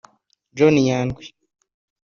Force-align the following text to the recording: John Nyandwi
John 0.57 0.75
Nyandwi 0.81 1.25